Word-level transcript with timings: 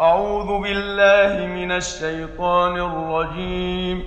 أعوذ 0.00 0.62
بالله 0.62 1.46
من 1.46 1.72
الشيطان 1.72 2.76
الرجيم. 2.76 4.02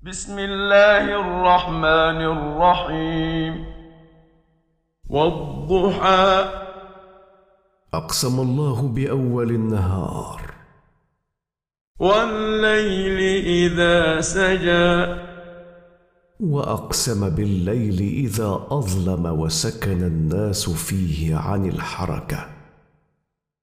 بسم 0.00 0.38
الله 0.38 1.04
الرحمن 1.20 2.20
الرحيم. 2.20 3.66
والضحى. 5.08 6.44
أقسم 7.94 8.40
الله 8.40 8.88
بأول 8.88 9.50
النهار. 9.50 10.40
والليل 12.00 13.44
إذا 13.44 14.20
سجى. 14.20 15.20
وأقسم 16.40 17.30
بالليل 17.30 18.00
إذا 18.00 18.60
أظلم 18.70 19.26
وسكن 19.26 20.02
الناس 20.02 20.70
فيه 20.70 21.36
عن 21.36 21.68
الحركة. 21.68 22.57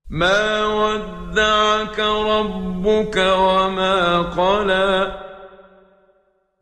ما 0.09 0.65
ودعك 0.65 1.99
ربك 1.99 3.17
وما 3.17 4.21
قلى. 4.21 5.19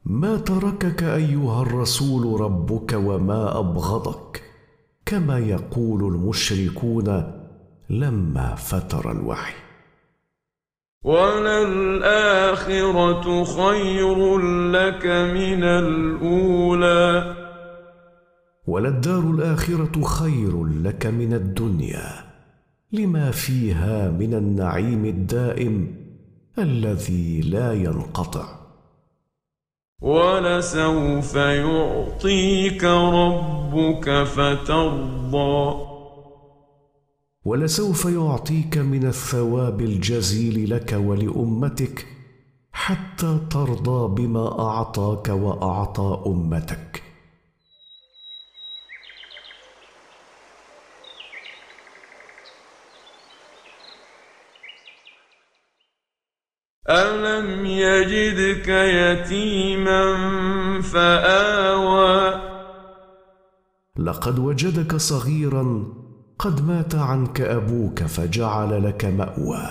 ما 0.06 0.38
تركك 0.38 1.04
أيها 1.04 1.62
الرسول 1.62 2.42
ربك 2.42 2.94
وما 2.94 3.60
أبغضك؟ 3.60 4.42
كما 5.06 5.40
يقول 5.40 6.04
المشركون 6.04 7.34
لما 7.90 8.56
فتر 8.56 9.12
الوحي. 9.12 9.54
وللآخرة 11.04 12.24
خير 13.44 14.38
لك 14.72 15.06
من 15.06 15.64
الأولى. 15.64 17.36
وللدار 18.68 19.20
الآخرة 19.20 20.02
خير 20.02 20.66
لك 20.66 21.06
من 21.06 21.34
الدنيا. 21.34 22.33
لما 22.94 23.32
فيها 23.32 24.10
من 24.10 24.34
النعيم 24.34 25.06
الدائم 25.06 25.96
الذي 26.60 27.42
لا 27.42 27.74
ينقطع. 27.74 28.60
ولسوف 30.02 31.36
يعطيك 31.36 32.84
ربك 32.84 34.24
فترضى. 34.24 35.76
ولسوف 37.46 38.06
يعطيك 38.06 38.78
من 38.78 39.06
الثواب 39.06 39.82
الجزيل 39.82 40.70
لك 40.70 40.94
ولأمتك 41.06 42.06
حتى 42.72 43.40
ترضى 43.50 44.22
بما 44.22 44.60
أعطاك 44.60 45.30
وأعطى 45.30 46.24
أمتك. 46.26 47.03
ألم 56.90 57.66
يجدك 57.66 58.68
يتيما 58.68 60.02
فآوى 60.82 62.42
لقد 63.98 64.40
وجدك 64.40 64.96
صغيرا 64.96 65.86
قد 66.40 66.68
مات 66.68 66.96
عنك 66.96 67.42
أبوك 67.42 68.04
فجعل 68.04 68.84
لك 68.84 69.06
ماوى. 69.06 69.68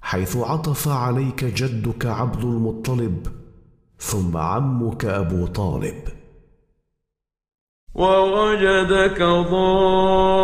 حيث 0.00 0.36
عطف 0.36 0.88
عليك 0.88 1.44
جدك 1.44 2.06
عبد 2.06 2.44
المطلب 2.44 3.26
ثم 3.98 4.36
عمك 4.36 5.04
ابو 5.04 5.46
طالب. 5.46 6.08
ووجدك 7.94 9.22
ضالا 9.22 10.37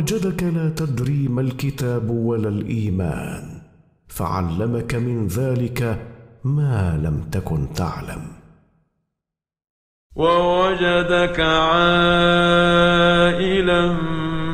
ووجدك 0.00 0.42
لا 0.42 0.68
تدري 0.68 1.28
ما 1.28 1.40
الكتاب 1.40 2.10
ولا 2.10 2.48
الإيمان 2.48 3.60
فعلمك 4.08 4.94
من 4.94 5.26
ذلك 5.26 6.06
ما 6.44 7.00
لم 7.04 7.28
تكن 7.32 7.72
تعلم. 7.72 8.22
ووجدك 10.16 11.40
عائلا 11.40 11.96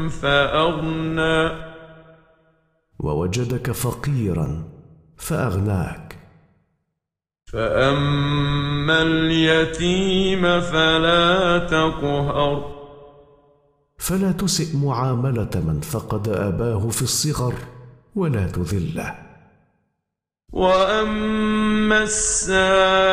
فأغنى. 0.08 1.50
ووجدك 2.98 3.70
فقيرا 3.70 4.64
فأغناك. 5.16 6.16
فأما 7.52 9.02
اليتيم 9.02 10.60
فلا 10.60 11.58
تقهر. 11.58 12.75
فلا 14.08 14.32
تسئ 14.32 14.76
معاملة 14.76 15.50
من 15.54 15.80
فقد 15.80 16.28
آباه 16.28 16.88
في 16.88 17.02
الصغر 17.02 17.54
ولا 18.16 18.46
تذله. 18.46 19.14
وأما 20.52 22.02
السائل 22.02 23.04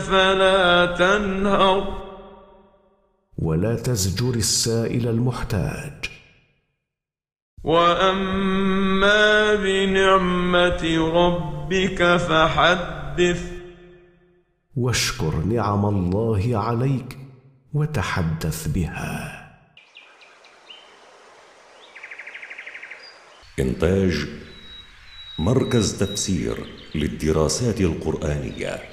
فلا 0.00 0.86
تنهر. 0.86 2.02
ولا 3.38 3.76
تزجر 3.76 4.34
السائل 4.34 5.08
المحتاج. 5.08 6.10
وأما 7.64 9.54
بنعمة 9.54 11.10
ربك 11.14 12.16
فحدث. 12.16 13.52
واشكر 14.76 15.36
نعم 15.36 15.86
الله 15.86 16.58
عليك 16.58 17.21
وتحدث 17.74 18.68
بها. 18.68 19.38
إنتاج 23.60 24.28
مركز 25.38 25.98
تفسير 25.98 26.66
للدراسات 26.94 27.80
القرآنية. 27.80 28.91